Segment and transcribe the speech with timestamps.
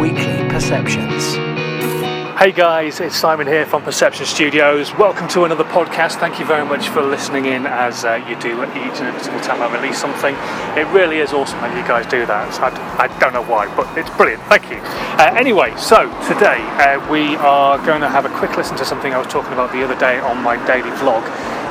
[0.00, 1.34] weekly perceptions.
[2.38, 4.94] Hey guys, it's Simon here from Perception Studios.
[4.94, 6.16] Welcome to another podcast.
[6.16, 9.40] Thank you very much for listening in as uh, you do each and every single
[9.40, 10.34] time I release something.
[10.76, 12.60] It really is awesome how you guys do that.
[12.60, 14.42] I, I, don't know why, but it's brilliant.
[14.44, 14.76] Thank you.
[15.16, 19.14] Uh, anyway, so today uh, we are going to have a quick listen to something
[19.14, 21.24] I was talking about the other day on my daily vlog.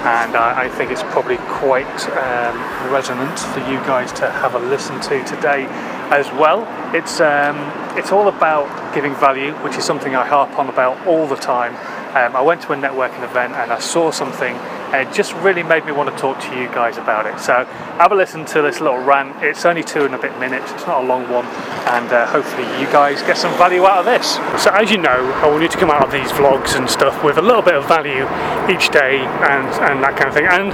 [0.06, 5.02] And I think it's probably quite um, resonant for you guys to have a listen
[5.02, 5.66] to today
[6.12, 6.66] as well.
[6.96, 7.58] It's um,
[7.98, 11.76] it's all about giving value, which is something I harp on about all the time.
[12.16, 14.56] Um, I went to a networking event and I saw something
[14.94, 17.40] and it just really made me want to talk to you guys about it.
[17.40, 17.66] So
[18.00, 19.44] have a listen to this little rant.
[19.44, 22.64] It's only two and a bit minutes, it's not a long one, and uh, hopefully
[22.80, 24.36] you guys get some value out of this.
[24.64, 27.24] So as you know, I want you to come out of these vlogs and stuff
[27.24, 28.24] with a little bit of value
[28.72, 30.48] each day and, and that kind of thing.
[30.48, 30.72] And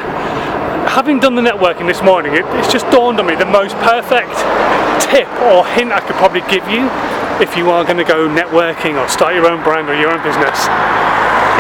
[0.92, 4.36] having done the networking this morning, it, it's just dawned on me the most perfect
[5.00, 6.92] tip or hint I could probably give you
[7.40, 10.20] if you are going to go networking or start your own brand or your own
[10.20, 10.60] business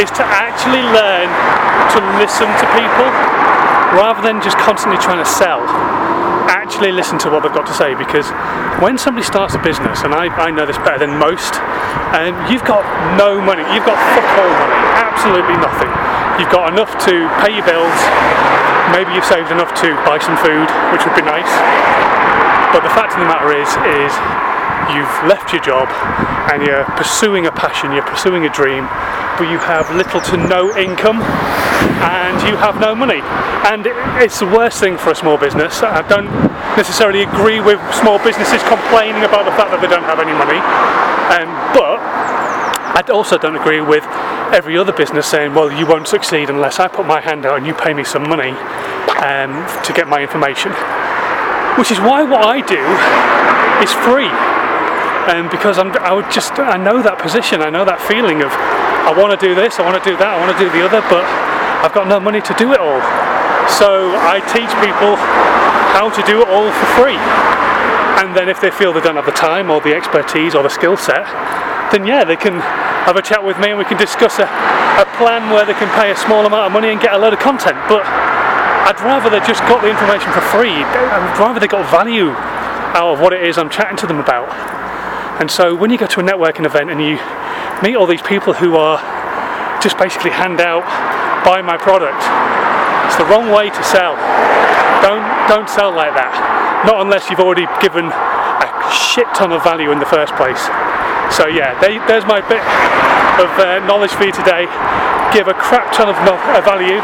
[0.03, 1.31] is to actually learn
[1.95, 3.07] to listen to people
[3.95, 5.63] rather than just constantly trying to sell.
[6.51, 8.27] Actually, listen to what they've got to say because
[8.83, 11.55] when somebody starts a business, and I, I know this better than most,
[12.11, 12.83] and you've got
[13.15, 16.10] no money, you've got fuck all money, absolutely nothing.
[16.41, 17.93] You've got enough to pay your bills,
[18.89, 21.53] maybe you've saved enough to buy some food, which would be nice.
[22.73, 23.69] But the fact of the matter is,
[24.01, 24.09] is
[24.89, 25.85] you've left your job
[26.49, 28.89] and you're pursuing a passion, you're pursuing a dream,
[29.37, 33.21] but you have little to no income and you have no money.
[33.69, 33.85] And
[34.17, 35.83] it's the worst thing for a small business.
[35.85, 36.33] I don't
[36.73, 40.57] necessarily agree with small businesses complaining about the fact that they don't have any money,
[41.37, 42.01] um, but
[42.97, 44.09] I also don't agree with
[44.51, 47.65] every other business saying, well, you won't succeed unless I put my hand out and
[47.65, 48.51] you pay me some money
[49.23, 50.71] um, to get my information.
[51.79, 52.83] Which is why what I do
[53.79, 54.31] is free
[55.31, 58.51] um, because I'm, I would just I know that position, I know that feeling of
[58.51, 60.83] I want to do this, I want to do that, I want to do the
[60.83, 61.23] other, but
[61.81, 63.01] I've got no money to do it all.
[63.69, 65.15] So I teach people
[65.95, 67.17] how to do it all for free.
[68.21, 70.69] And then if they feel they don't have the time or the expertise or the
[70.69, 71.25] skill set,
[71.91, 72.61] then yeah, they can
[73.05, 75.89] have a chat with me and we can discuss a, a plan where they can
[75.97, 77.77] pay a small amount of money and get a load of content.
[77.89, 80.83] But I'd rather they just got the information for free.
[80.85, 82.29] I'd rather they got value
[82.93, 84.49] out of what it is I'm chatting to them about.
[85.39, 87.17] And so when you go to a networking event and you
[87.81, 88.99] meet all these people who are
[89.81, 90.85] just basically hand out,
[91.45, 92.21] buy my product,
[93.09, 94.13] it's the wrong way to sell.
[95.01, 96.83] Don't don't sell like that.
[96.85, 100.61] Not unless you've already given a shit ton of value in the first place.
[101.35, 102.61] So yeah, they, there's my bit
[103.39, 104.67] of uh, knowledge for you today.
[105.33, 106.99] Give a crap ton of no- value.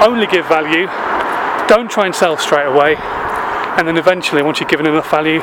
[0.00, 0.86] Only give value.
[1.68, 2.96] Don't try and sell straight away.
[3.76, 5.40] And then eventually, once you've given enough value,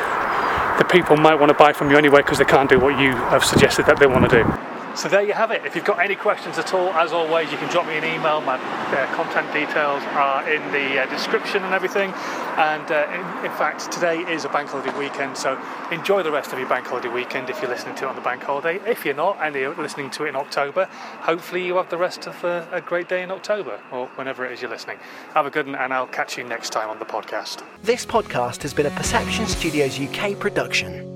[0.78, 3.16] the people might want to buy from you anyway because they can't do what you
[3.32, 4.75] have suggested that they want to do.
[4.96, 5.66] So there you have it.
[5.66, 8.40] If you've got any questions at all, as always, you can drop me an email.
[8.42, 12.12] My uh, details are in the uh, description and everything.
[12.58, 15.62] And uh, in, in, fact, today is a bank holiday weekend, so
[15.92, 18.22] enjoy the rest of your bank holiday weekend if you're listening to it on the
[18.22, 18.80] bank holiday.
[18.90, 20.86] If you're not and you're listening to it in October,
[21.22, 24.52] hopefully you have the rest of uh, a great day in October or whenever it
[24.52, 24.98] is you're listening.
[25.34, 27.64] Have a good one, and I'll catch you next time on the podcast.
[27.82, 31.15] This podcast has been a Perception Studios UK production.